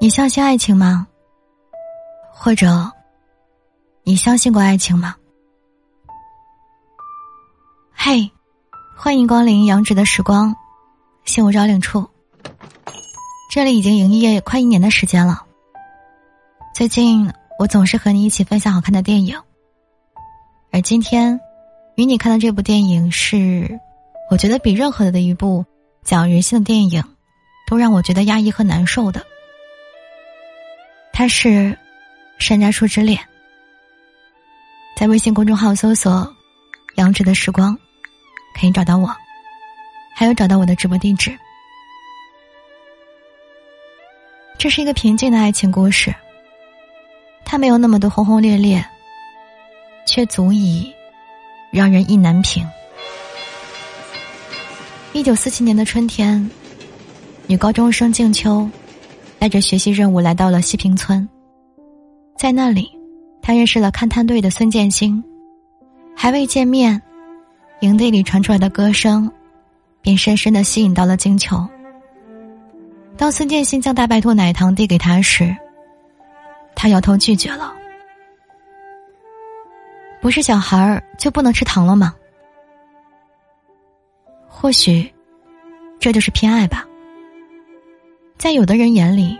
[0.00, 1.08] 你相信爱情吗？
[2.32, 2.92] 或者，
[4.04, 5.16] 你相信过爱情吗？
[7.92, 8.30] 嘿，
[8.96, 10.54] 欢迎光临杨直的时光，
[11.24, 12.08] 信物招领处。
[13.50, 15.42] 这里已经营业快一年的时间了。
[16.74, 19.40] 最近我总是和你一起分享好看的电影，
[20.70, 21.40] 而今天
[21.96, 23.80] 与你看的这部电影是，
[24.30, 25.64] 我觉得比任何的一部
[26.04, 27.02] 讲人性的电影，
[27.66, 29.26] 都让我觉得压抑和难受的。
[31.18, 31.48] 他是
[32.38, 33.18] 《山楂树之恋》，
[34.96, 36.32] 在微信公众号搜索
[36.94, 37.76] “杨直的时光”，
[38.54, 39.12] 可以找到我，
[40.14, 41.36] 还有找到我的直播地址。
[44.58, 46.14] 这是一个平静的爱情故事，
[47.44, 48.88] 它没有那么多轰轰烈烈，
[50.06, 50.94] 却足以
[51.72, 52.64] 让人意难平。
[55.12, 56.48] 一九四七年的春天，
[57.48, 58.70] 女高中生静秋。
[59.38, 61.26] 带着学习任务来到了西平村，
[62.36, 62.90] 在那里，
[63.40, 65.22] 他认识了勘探队的孙建新。
[66.16, 67.00] 还未见面，
[67.80, 69.30] 营地里传出来的歌声，
[70.02, 71.64] 便深深的吸引到了金球。
[73.16, 75.54] 当孙建新将大白兔奶糖递给他时，
[76.74, 77.72] 他摇头拒绝了。
[80.20, 82.12] 不是小孩儿就不能吃糖了吗？
[84.48, 85.08] 或许，
[86.00, 86.87] 这就是偏爱吧。
[88.38, 89.36] 在有的人眼里，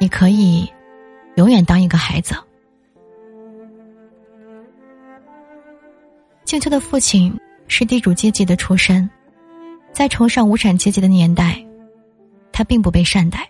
[0.00, 0.66] 你可以
[1.36, 2.34] 永远当一个孩子。
[6.46, 9.08] 静秋的父亲是地主阶级的出身，
[9.92, 11.62] 在崇尚无产阶级的年代，
[12.52, 13.46] 他并不被善待。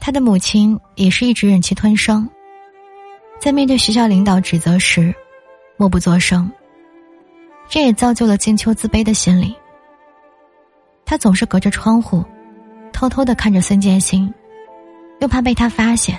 [0.00, 2.28] 他的母亲也是一直忍气吞声，
[3.40, 5.12] 在面对学校领导指责时，
[5.76, 6.48] 默不作声。
[7.68, 9.56] 这也造就了静秋自卑的心理。
[11.04, 12.24] 他总是隔着窗户。
[13.02, 14.32] 偷偷的看着孙建新，
[15.18, 16.16] 又怕被他发现。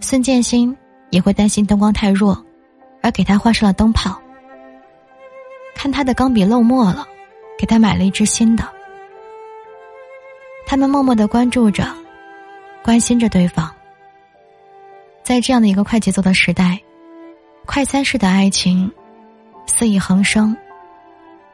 [0.00, 0.76] 孙建新
[1.10, 2.44] 也会担心灯光太弱，
[3.02, 4.20] 而给他换上了灯泡。
[5.76, 7.06] 看他的钢笔漏墨了，
[7.56, 8.68] 给他买了一支新的。
[10.66, 11.86] 他们默默的关注着，
[12.82, 13.72] 关心着对方。
[15.22, 16.76] 在这样的一个快节奏的时代，
[17.64, 18.90] 快餐式的爱情
[19.68, 20.56] 肆意横生，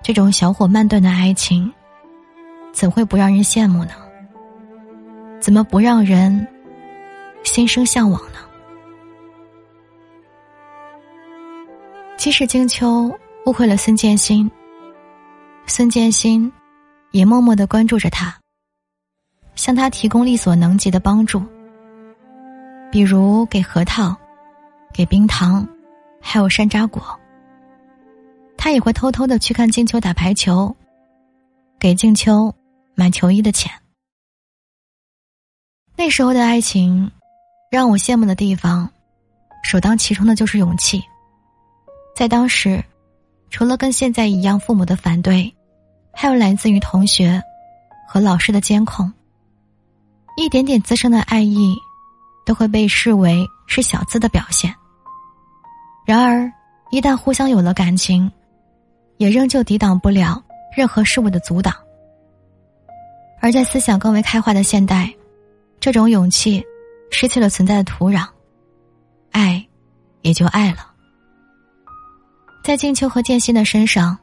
[0.00, 1.70] 这种小火慢炖的爱情。
[2.74, 3.92] 怎会不让人羡慕呢？
[5.40, 6.46] 怎么不让人
[7.44, 8.38] 心生向往呢？
[12.16, 14.50] 即使静秋误会了孙建新，
[15.66, 16.52] 孙建新
[17.12, 18.36] 也默默的关注着他，
[19.54, 21.40] 向他提供力所能及的帮助，
[22.90, 24.16] 比如给核桃、
[24.92, 25.66] 给冰糖，
[26.20, 27.00] 还有山楂果。
[28.56, 30.74] 他也会偷偷的去看静秋打排球，
[31.78, 32.52] 给静秋。
[32.94, 33.70] 买球衣的钱。
[35.96, 37.10] 那时候的爱情，
[37.70, 38.90] 让我羡慕的地方，
[39.62, 41.02] 首当其冲的就是勇气。
[42.16, 42.84] 在当时，
[43.50, 45.52] 除了跟现在一样父母的反对，
[46.12, 47.42] 还有来自于同学
[48.08, 49.12] 和老师的监控。
[50.36, 51.76] 一点点滋生的爱意，
[52.44, 54.74] 都会被视为是小资的表现。
[56.04, 56.52] 然而，
[56.90, 58.30] 一旦互相有了感情，
[59.16, 60.42] 也仍旧抵挡不了
[60.76, 61.72] 任何事物的阻挡。
[63.44, 65.14] 而在思想更为开化的现代，
[65.78, 66.64] 这种勇气
[67.10, 68.26] 失去了存在的土壤，
[69.32, 69.62] 爱
[70.22, 70.90] 也就爱了。
[72.64, 74.16] 在静秋和建新的身上，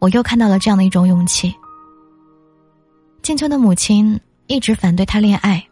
[0.00, 1.56] 我又看到了这样的一种勇气。
[3.22, 5.66] 静秋的母亲一直反对他恋爱，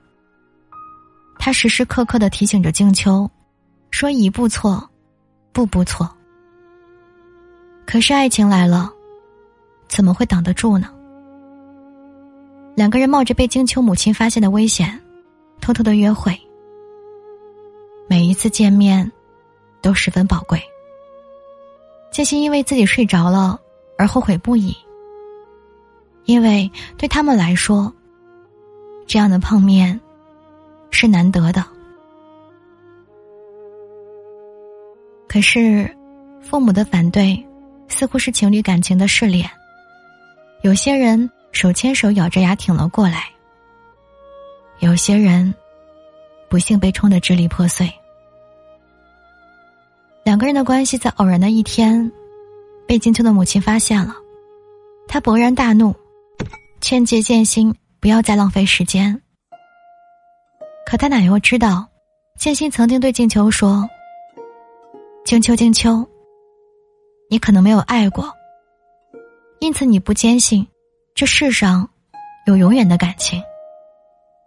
[1.38, 3.30] 他时时刻刻的提醒着静秋，
[3.90, 4.88] 说一步错，
[5.52, 6.10] 步步错。
[7.84, 8.90] 可是爱情来了，
[9.86, 10.93] 怎么会挡得住呢？
[12.74, 15.00] 两个人冒着被金秋母亲发现的危险，
[15.60, 16.36] 偷偷的约会。
[18.08, 19.10] 每一次见面，
[19.80, 20.60] 都十分宝贵。
[22.10, 23.60] 建新因为自己睡着了
[23.96, 24.76] 而后悔不已，
[26.24, 27.92] 因为对他们来说，
[29.06, 30.00] 这样的碰面
[30.90, 31.64] 是难得的。
[35.28, 35.88] 可是，
[36.40, 37.44] 父母的反对，
[37.88, 39.48] 似乎是情侣感情的试炼。
[40.62, 41.30] 有些人。
[41.54, 43.30] 手牵手，咬着牙挺了过来。
[44.80, 45.54] 有些人，
[46.48, 47.90] 不幸被冲得支离破碎。
[50.24, 52.10] 两个人的关系在偶然的一天，
[52.86, 54.14] 被金秋的母亲发现了，
[55.06, 55.94] 他勃然大怒，
[56.80, 59.22] 劝诫建新不要再浪费时间。
[60.84, 61.86] 可他哪又知道，
[62.36, 63.88] 建新曾经对静秋说
[65.24, 66.06] ：“静秋，静秋，
[67.30, 68.30] 你可能没有爱过，
[69.60, 70.66] 因此你不坚信。”
[71.14, 71.88] 这世上，
[72.44, 73.40] 有永远的感情。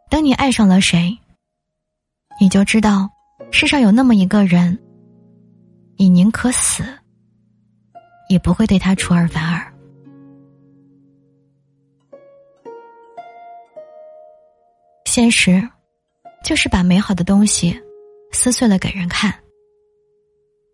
[0.10, 1.18] 等你爱上了谁，
[2.42, 3.10] 你就知道
[3.52, 4.78] 世上有那么一个人，
[5.96, 6.84] 你宁可死，
[8.28, 9.74] 也不会对他出尔反尔。
[15.06, 15.66] 现实，
[16.44, 17.82] 就是把美好的东西
[18.34, 19.34] 撕碎了给人看。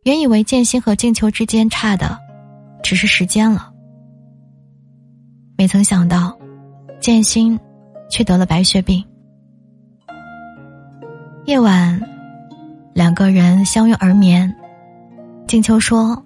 [0.05, 2.19] 原以为剑心和静秋之间差的，
[2.81, 3.72] 只是时间了，
[5.63, 6.37] 没曾想到，
[6.99, 7.57] 剑心
[8.09, 9.01] 却得了白血病。
[11.45, 12.01] 夜晚，
[12.93, 14.53] 两个人相拥而眠。
[15.47, 16.21] 静秋说：“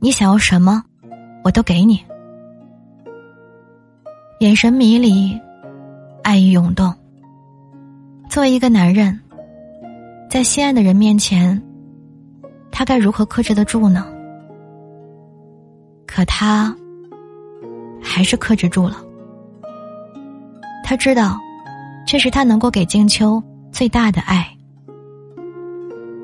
[0.00, 0.82] 你想要什么，
[1.44, 2.02] 我都给你。”
[4.40, 5.38] 眼神迷离，
[6.22, 6.90] 爱意涌动。
[8.30, 9.20] 作为一个男人，
[10.30, 11.62] 在心爱的人面前，
[12.72, 14.06] 他该如何克制得住呢？
[16.06, 16.74] 可他
[18.12, 18.96] 还是克制住了。
[20.84, 21.38] 他知道，
[22.04, 23.40] 这是他能够给静秋
[23.70, 24.44] 最大的爱。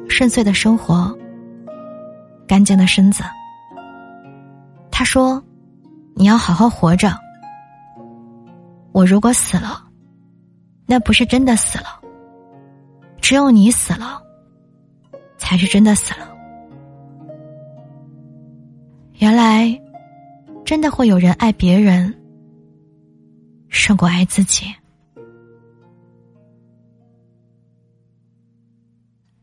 [0.08, 1.16] 顺遂的生活，
[2.48, 3.22] 干净的身子。
[4.90, 5.40] 他说
[6.16, 7.12] ：“你要好好活着。
[8.90, 9.84] 我如果死了。”
[10.88, 12.00] 那不是真的死了，
[13.20, 14.22] 只有你死了，
[15.36, 16.28] 才是真的死了。
[19.14, 19.68] 原来，
[20.66, 22.12] 真的会有人爱别人
[23.68, 24.66] 胜过爱自己。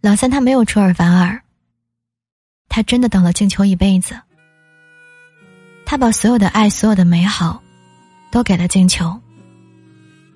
[0.02, 1.42] 老三他没有出尔反尔，
[2.68, 4.20] 他真的等了静秋一辈子，
[5.86, 7.64] 他把所有的爱、所有的美好，
[8.30, 9.18] 都给了静秋。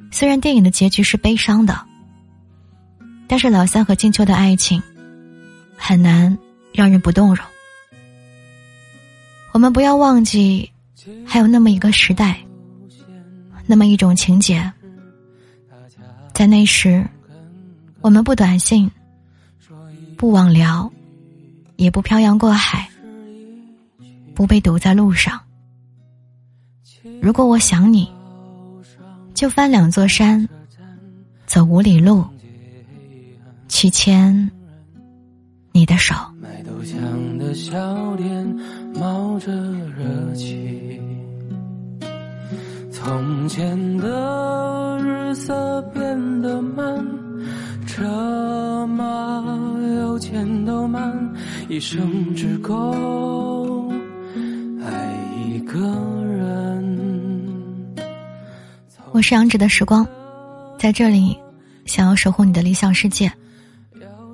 [0.09, 1.85] 虽然电影的结局是悲伤的，
[3.27, 4.81] 但是老三和静秋的爱情
[5.75, 6.37] 很难
[6.73, 7.45] 让人不动容。
[9.51, 10.71] 我们不要忘记，
[11.25, 12.39] 还有那么一个时代，
[13.65, 14.71] 那么一种情节。
[16.33, 17.05] 在那时，
[18.01, 18.89] 我们不短信，
[20.17, 20.91] 不网聊，
[21.75, 22.89] 也不漂洋过海，
[24.35, 25.39] 不被堵在路上。
[27.21, 28.09] 如果我想你。
[29.33, 30.49] 就翻两座山，
[31.45, 32.25] 走五里路，
[33.69, 34.49] 去牵
[35.71, 36.15] 你的手。
[36.87, 38.57] 卖豆浆的笑脸
[38.95, 40.99] 冒着热气，
[42.91, 47.05] 从前的日色变得慢，
[47.85, 49.43] 车马
[49.97, 51.33] 邮件都慢，
[51.67, 53.91] 一生只够
[54.81, 55.13] 爱
[55.45, 55.79] 一个
[56.25, 56.97] 人。
[59.11, 60.07] 我是杨芷的时光，
[60.77, 61.37] 在这里，
[61.85, 63.31] 想要守护你的理想世界。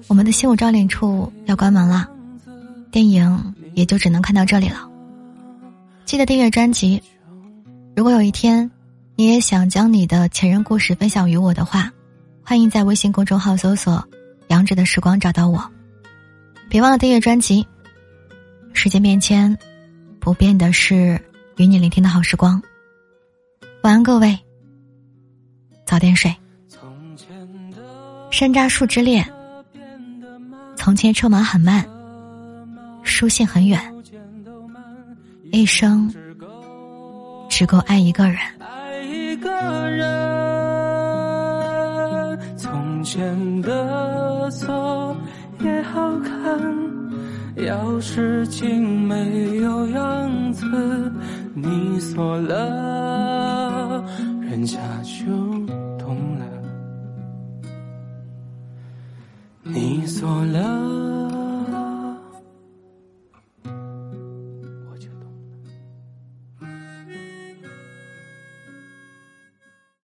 [0.07, 2.07] 我们的心舞照脸处要关门了，
[2.93, 4.87] 电影也就只能看到这里了。
[6.05, 7.01] 记得订阅专辑。
[7.95, 8.69] 如果有一天，
[9.15, 11.91] 你也想将你的前任故事分享于我的话，
[12.43, 14.07] 欢迎在微信公众号搜索
[14.49, 15.67] “杨芷的时光”找到我。
[16.69, 17.65] 别忘了订阅专辑。
[18.73, 19.57] 时间变迁，
[20.19, 21.19] 不变的是
[21.57, 22.61] 与你聆听的好时光。
[23.81, 24.37] 晚安，各位。
[25.83, 26.31] 早点睡。
[28.29, 29.27] 山楂树之恋。
[30.75, 31.83] 从前车马很慢，
[33.03, 33.79] 书信很远，
[35.51, 36.11] 一生
[37.49, 38.37] 只够爱一个人。
[38.59, 39.51] 爱一个
[39.89, 40.33] 人。
[42.57, 45.15] 从前的锁
[45.59, 46.59] 也好看，
[47.57, 50.65] 钥匙精没有样子，
[51.53, 53.62] 你锁了，